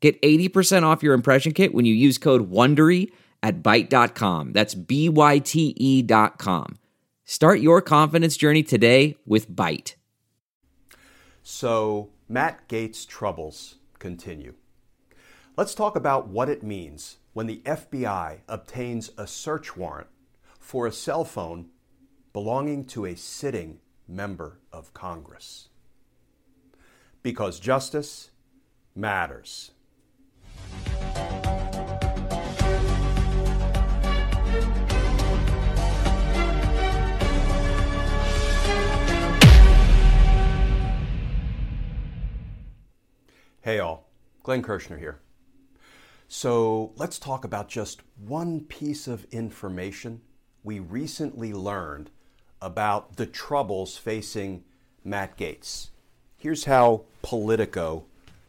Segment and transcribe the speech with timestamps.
[0.00, 3.10] Get 80% off your impression kit when you use code WONDERY
[3.42, 4.52] at Byte.com.
[4.52, 6.78] That's B-Y-T-E dot com.
[7.24, 9.94] Start your confidence journey today with Byte.
[11.42, 14.54] So, Matt Gaetz' troubles continue.
[15.56, 20.08] Let's talk about what it means when the FBI obtains a search warrant
[20.58, 21.68] for a cell phone
[22.32, 25.68] belonging to a sitting member of Congress.
[27.22, 28.30] Because justice
[28.94, 29.72] matters.
[43.68, 44.08] Hey all,
[44.44, 45.20] Glenn Kirschner here.
[46.26, 50.22] So let's talk about just one piece of information
[50.64, 52.08] we recently learned
[52.62, 54.64] about the troubles facing
[55.04, 55.88] Matt Gaetz.
[56.38, 58.06] Here's how Politico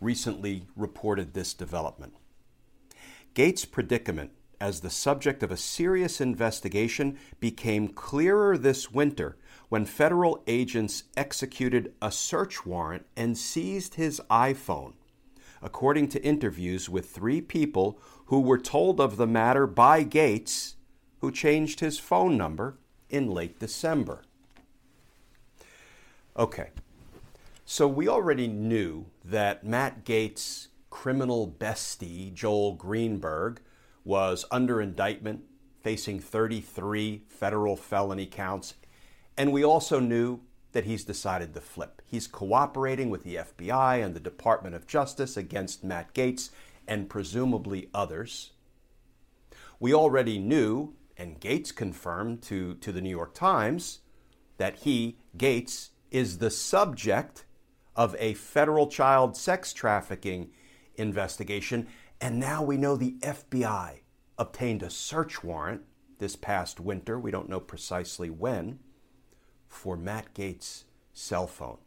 [0.00, 2.14] recently reported this development.
[3.34, 4.30] Gaetz' predicament
[4.60, 9.36] as the subject of a serious investigation became clearer this winter
[9.70, 14.92] when federal agents executed a search warrant and seized his iPhone,
[15.62, 20.74] according to interviews with three people who were told of the matter by Gaetz,
[21.20, 24.22] who changed his phone number in late December.
[26.36, 26.70] Okay,
[27.64, 33.60] so we already knew that Matt Gaetz' criminal bestie, Joel Greenberg,
[34.04, 35.42] was under indictment,
[35.82, 38.74] facing 33 federal felony counts.
[39.36, 40.40] And we also knew
[40.72, 42.02] that he's decided to flip.
[42.06, 46.50] He's cooperating with the FBI and the Department of Justice against Matt Gaetz
[46.86, 48.52] and presumably others.
[49.78, 54.00] We already knew, and Gaetz confirmed to, to the New York Times,
[54.58, 57.44] that he, Gaetz, is the subject
[57.96, 60.50] of a federal child sex trafficking
[60.96, 61.86] investigation.
[62.20, 64.00] And now we know the FBI
[64.38, 65.82] obtained a search warrant
[66.20, 68.78] this past winter, we don't know precisely when,
[69.70, 71.78] for Matt Gaetz' cell phone.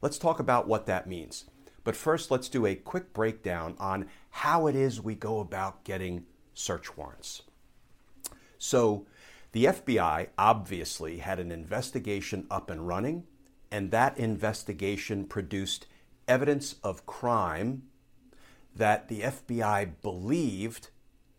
[0.00, 1.44] Let's talk about what that means.
[1.84, 6.24] But first, let's do a quick breakdown on how it is we go about getting
[6.54, 7.42] search warrants.
[8.56, 9.06] So,
[9.52, 13.24] the FBI obviously had an investigation up and running
[13.70, 15.86] and that investigation produced
[16.26, 17.82] evidence of crime
[18.74, 20.90] that the FBI believed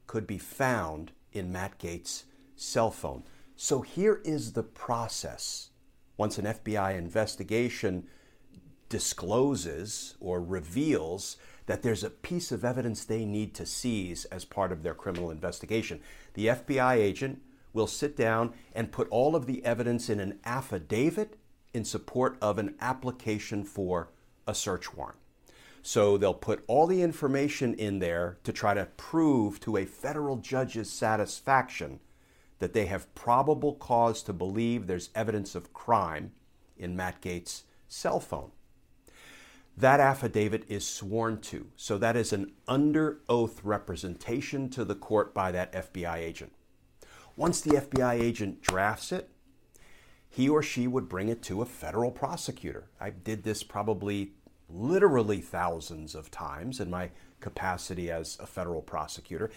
[0.08, 2.24] could be found in Matt Gaetz'
[2.56, 3.24] cell phone.
[3.64, 5.70] So here is the process.
[6.18, 8.08] Once an FBI investigation
[8.90, 14.72] discloses or reveals that there's a piece of evidence they need to seize as part
[14.72, 16.02] of their criminal investigation,
[16.34, 17.40] the FBI agent
[17.72, 21.38] will sit down and put all of the evidence in an affidavit
[21.72, 24.10] in support of an application for
[24.48, 25.20] a search warrant.
[25.84, 30.38] So they'll put all the information in there to try to prove to a federal
[30.38, 32.00] judge's satisfaction
[32.62, 36.32] that they have probable cause to believe there's evidence of crime
[36.78, 38.52] in Matt Gaetz' cell phone.
[39.76, 45.34] That affidavit is sworn to, so that is an under oath representation to the court
[45.34, 46.52] by that FBI agent.
[47.36, 49.30] Once the FBI agent drafts it,
[50.30, 52.92] he or she would bring it to a federal prosecutor.
[53.00, 54.34] I did this probably
[54.70, 59.50] literally thousands of times in my capacity as a federal prosecutor.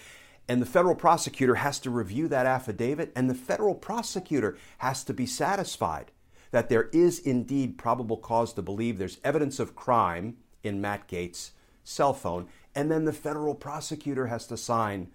[0.49, 5.15] And the federal prosecutor has to review that affidavit, and the federal prosecutor has to
[5.15, 6.13] be satisfied
[6.51, 11.51] that there is indeed probable cause to believe there's evidence of crime in Matt Gaetz'
[11.83, 12.47] cell phone.
[12.75, 15.11] And then the federal prosecutor has to sign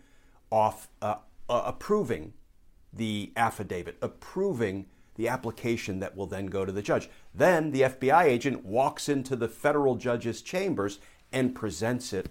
[0.51, 1.15] off uh,
[1.47, 2.33] uh, approving
[2.91, 7.09] the affidavit, approving the application that will then go to the judge.
[7.33, 10.99] Then the FBI agent walks into the federal judge's chambers
[11.31, 12.29] and presents it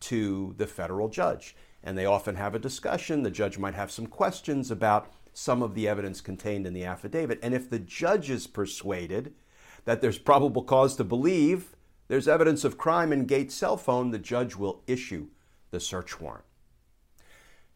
[0.00, 1.54] to the federal judge.
[1.84, 3.22] And they often have a discussion.
[3.22, 7.38] The judge might have some questions about some of the evidence contained in the affidavit.
[7.42, 9.34] And if the judge is persuaded
[9.84, 11.74] that there's probable cause to believe
[12.08, 15.28] there's evidence of crime in Gaetz' cell phone, the judge will issue
[15.70, 16.44] the search warrant.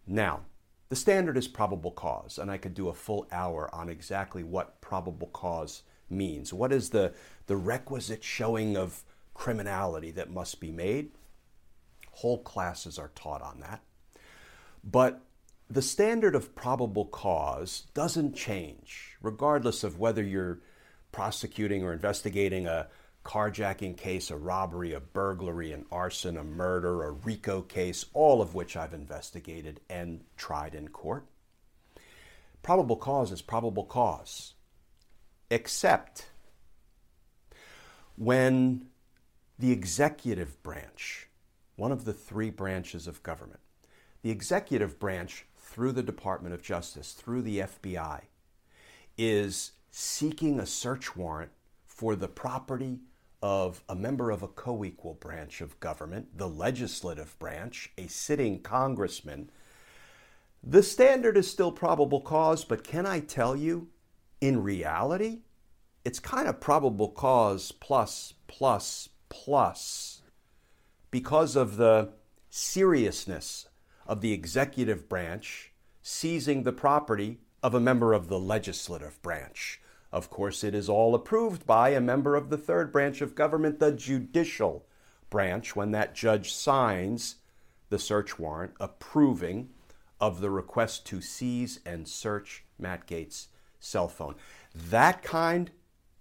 [0.07, 0.43] Now,
[0.89, 4.81] the standard is probable cause, and I could do a full hour on exactly what
[4.81, 6.53] probable cause means.
[6.53, 7.13] What is the,
[7.47, 9.03] the requisite showing of
[9.35, 11.11] criminality that must be made?
[12.13, 13.81] Whole classes are taught on that.
[14.85, 15.21] But
[15.69, 20.61] the standard of probable cause doesn't change, regardless of whether you're
[21.13, 22.89] prosecuting or investigating a
[23.25, 28.55] carjacking case, a robbery, a burglary, an arson, a murder, a RICO case, all of
[28.55, 31.27] which I've investigated and tried in court.
[32.63, 34.55] Probable cause is probable cause,
[35.51, 36.27] except
[38.17, 38.87] when
[39.59, 41.29] the executive branch,
[41.75, 43.61] one of the three branches of government,
[44.27, 48.23] the executive branch, through the Department of Justice, through the FBI,
[49.17, 51.53] is seeking a search warrant
[51.87, 52.99] for the property
[53.41, 58.61] of a member of a co equal branch of government, the legislative branch, a sitting
[58.63, 59.49] congressman,
[60.61, 63.87] the standard is still probable cause, but can I tell you,
[64.41, 65.43] in reality,
[66.05, 70.23] it's kind of probable cause plus, plus, plus,
[71.13, 72.09] because of the
[72.51, 73.69] seriousness
[74.07, 75.73] of the executive branch
[76.03, 79.81] seizing the property of a member of the legislative branch.
[80.13, 83.81] Of course, it is all approved by a member of the third branch of government,
[83.81, 84.87] the judicial
[85.31, 87.37] branch, when that judge signs
[87.89, 89.71] the search warrant approving
[90.21, 93.49] of the request to seize and search Matt Gaetz'
[93.81, 94.35] cell phone.
[94.75, 95.71] That kind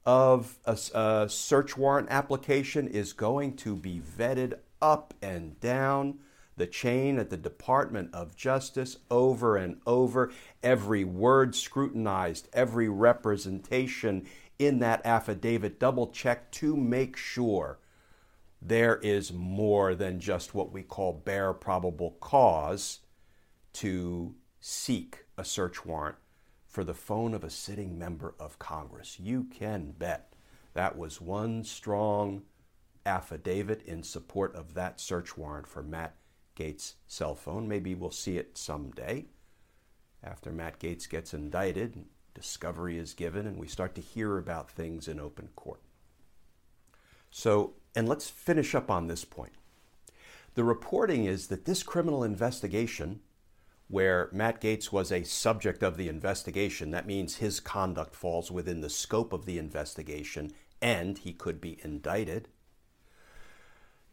[0.05, 6.19] of a, a, search warrant application is going to be vetted up and down
[6.57, 10.31] the chain at the Department of Justice over and over,
[10.63, 14.25] every word scrutinized, every representation
[14.57, 17.79] in that affidavit double checked to make sure
[18.61, 22.99] there is more than just what we call bare probable cause
[23.73, 26.15] to seek a search warrant
[26.65, 29.19] for the phone of a sitting member of Congress.
[29.19, 30.33] You can bet
[30.73, 32.43] that was one strong
[33.05, 36.15] affidavit in support of that search warrant for Matt
[36.55, 37.67] Gaetz' cell phone.
[37.67, 39.25] Maybe we'll see it someday
[40.25, 42.03] after Matt Gaetz gets indicted,
[42.33, 45.81] discovery is given, and we start to hear about things in open court.
[47.29, 49.53] So, and let's finish up on this point.
[50.55, 53.19] The reporting is that this criminal investigation,
[53.87, 58.81] where Matt Gaetz was a subject of the investigation, that means his conduct falls within
[58.81, 60.51] the scope of the investigation
[60.81, 62.47] and he could be indicted.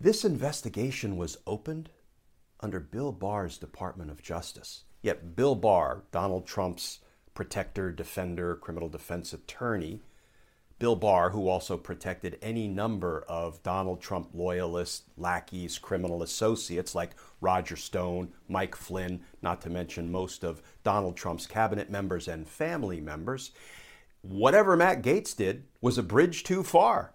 [0.00, 1.90] This investigation was opened
[2.62, 4.84] under Bill Barr's Department of Justice.
[5.02, 7.00] Yet Bill Barr, Donald Trump's
[7.34, 10.00] protector, defender, criminal defense attorney,
[10.78, 17.14] Bill Barr, who also protected any number of Donald Trump loyalists, lackeys, criminal associates like
[17.40, 23.00] Roger Stone, Mike Flynn, not to mention most of Donald Trump's cabinet members and family
[23.00, 23.52] members.
[24.22, 27.12] Whatever Matt Gaetz did was a bridge too far.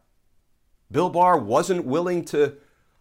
[0.89, 2.55] Bill Barr wasn't willing to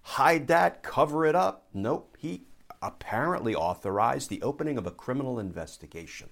[0.06, 1.66] hide that, cover it up.
[1.74, 2.44] Nope, he
[2.80, 6.28] apparently authorized the opening of a criminal investigation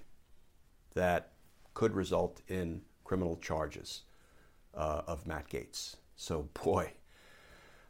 [0.93, 1.33] that
[1.73, 4.03] could result in criminal charges
[4.73, 5.97] uh, of Matt Gaetz.
[6.15, 6.93] So, boy,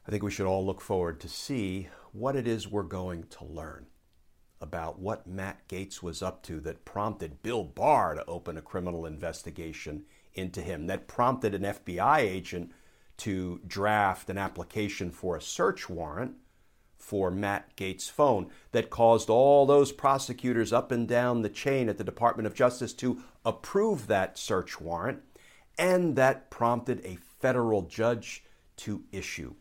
[0.08, 3.46] I think we should all look forward to see what it is we're going to
[3.46, 3.86] learn
[4.60, 9.06] about what Matt Gaetz was up to that prompted Bill Barr to open a criminal
[9.06, 12.72] investigation into him, that prompted an FBI agent
[13.18, 16.36] to draft an application for a search warrant
[16.98, 21.98] for Matt Gaetz' phone that caused all those prosecutors up and down the chain at
[21.98, 25.22] the Department of Justice to approve that search warrant,
[25.78, 28.44] and that prompted a federal judge
[28.78, 29.54] to issue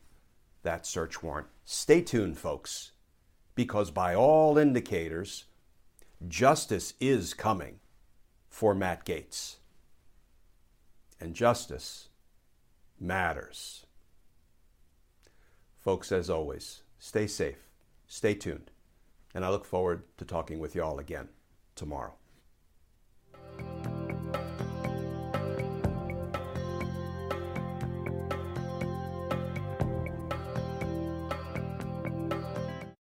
[0.63, 1.49] that search warrant.
[1.65, 2.93] Stay tuned, folks,
[3.55, 5.45] because by all indicators,
[6.27, 7.79] justice is coming
[8.49, 9.57] for Matt Gaetz.
[11.21, 12.09] And justice
[13.05, 13.85] matters.
[15.79, 17.69] Folks, as always, stay safe,
[18.07, 18.71] stay tuned,
[19.35, 21.29] and I look forward to talking with you all again
[21.75, 22.15] tomorrow.